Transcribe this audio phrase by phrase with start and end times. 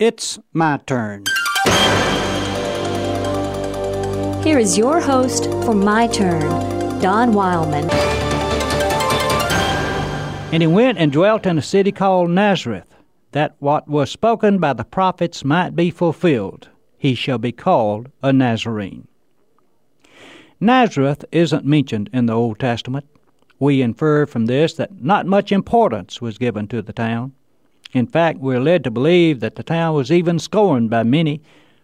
[0.00, 1.22] It's my turn.
[4.42, 6.40] Here is your host for My Turn,
[6.98, 7.88] Don Wildman.
[10.52, 12.92] And he went and dwelt in a city called Nazareth,
[13.30, 16.68] that what was spoken by the prophets might be fulfilled.
[16.98, 19.06] He shall be called a Nazarene.
[20.58, 23.06] Nazareth isn't mentioned in the Old Testament.
[23.60, 27.34] We infer from this that not much importance was given to the town.
[27.94, 31.40] In fact, we're led to believe that the town was even scorned by many,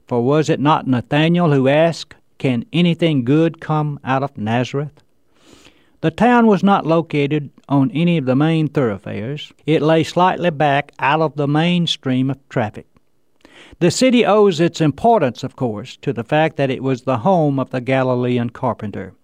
[0.08, 5.04] for was it not Nathanael who asked, Can anything good come out of Nazareth?
[6.00, 9.52] The town was not located on any of the main thoroughfares.
[9.66, 12.86] It lay slightly back out of the main stream of traffic.
[13.78, 17.60] The city owes its importance, of course, to the fact that it was the home
[17.60, 19.14] of the Galilean carpenter.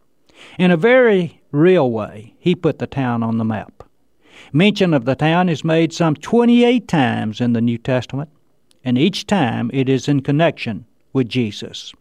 [0.56, 3.82] In a very real way, he put the town on the map.
[4.52, 8.30] Mention of the town is made some 28 times in the New Testament,
[8.84, 11.92] and each time it is in connection with Jesus.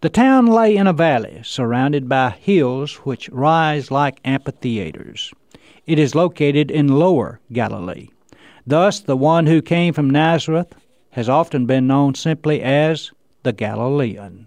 [0.00, 5.32] The town lay in a valley surrounded by hills which rise like amphitheaters.
[5.86, 8.08] It is located in lower Galilee.
[8.66, 10.74] Thus, the one who came from Nazareth
[11.10, 14.46] has often been known simply as the Galilean.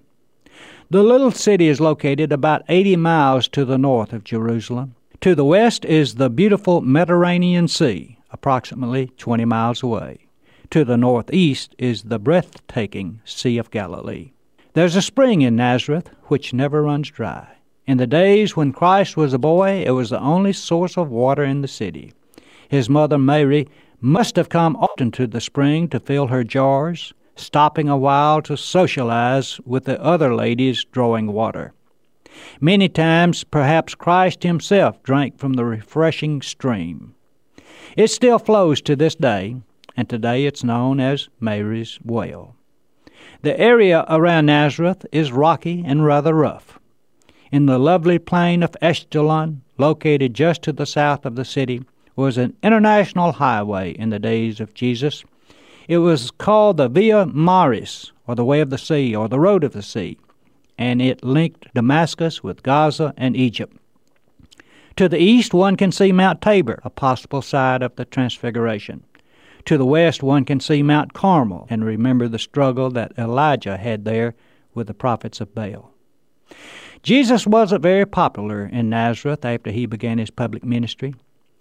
[0.90, 4.96] The little city is located about 80 miles to the north of Jerusalem.
[5.22, 10.28] To the west is the beautiful Mediterranean Sea, approximately 20 miles away.
[10.72, 14.34] To the northeast is the breathtaking Sea of Galilee.
[14.74, 17.48] There's a spring in Nazareth which never runs dry.
[17.88, 21.44] In the days when Christ was a boy, it was the only source of water
[21.44, 22.14] in the city.
[22.68, 23.68] His mother Mary
[24.02, 28.58] must have come often to the spring to fill her jars, stopping a while to
[28.58, 31.74] socialize with the other ladies drawing water.
[32.60, 37.16] Many times, perhaps Christ himself drank from the refreshing stream.
[37.96, 39.56] It still flows to this day,
[39.96, 42.56] and today it's known as Mary's Well.
[43.42, 46.80] The area around Nazareth is rocky and rather rough.
[47.52, 51.84] In the lovely plain of Esdraelon, located just to the south of the city,
[52.16, 55.24] was an international highway in the days of Jesus.
[55.88, 59.64] It was called the Via Maris, or the Way of the Sea, or the Road
[59.64, 60.18] of the Sea,
[60.78, 63.78] and it linked Damascus with Gaza and Egypt.
[64.98, 69.04] To the east, one can see Mount Tabor, a possible site of the Transfiguration.
[69.66, 74.06] To the west, one can see Mount Carmel and remember the struggle that Elijah had
[74.06, 74.36] there
[74.74, 75.92] with the prophets of Baal.
[77.02, 81.14] Jesus wasn't very popular in Nazareth after he began his public ministry.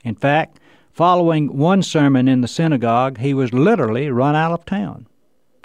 [0.05, 0.61] In fact,
[0.93, 5.07] following one sermon in the synagogue, he was literally run out of town.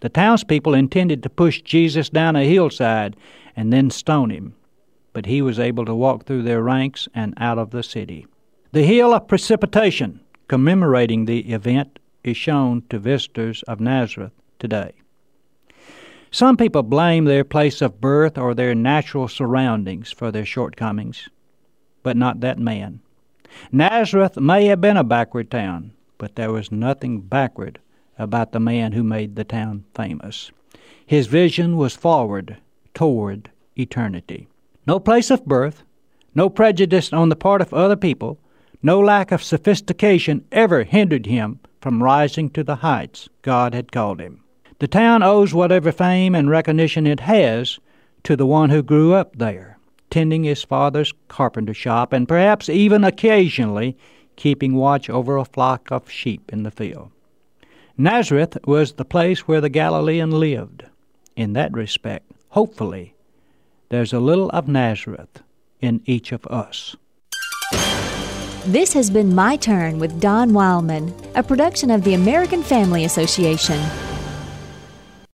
[0.02, 3.18] The townspeople intended to push Jesus down a hillside
[3.56, 4.56] and then stone him,
[5.12, 8.26] but he was able to walk through their ranks and out of the city.
[8.72, 14.94] The hill of precipitation commemorating the event is shown to visitors of Nazareth today.
[16.32, 21.28] Some people blame their place of birth or their natural surroundings for their shortcomings,
[22.04, 23.02] but not that man.
[23.72, 27.80] Nazareth may have been a backward town, but there was nothing backward
[28.20, 30.52] about the man who made the town famous.
[31.06, 32.58] His vision was forward
[32.94, 34.48] toward eternity.
[34.86, 35.84] No place of birth,
[36.36, 38.38] no prejudice on the part of other people,
[38.84, 44.20] no lack of sophistication ever hindered him from rising to the heights God had called
[44.20, 44.44] him.
[44.78, 47.80] The town owes whatever fame and recognition it has
[48.24, 53.04] to the one who grew up there tending his father's carpenter shop, and perhaps even
[53.04, 53.98] occasionally
[54.36, 57.12] keeping watch over a flock of sheep in the field.
[58.02, 60.86] Nazareth was the place where the Galilean lived.
[61.36, 63.14] In that respect, hopefully,
[63.90, 65.44] there's a little of Nazareth
[65.82, 66.96] in each of us.
[68.66, 73.82] This has been My Turn with Don Wildman, a production of the American Family Association.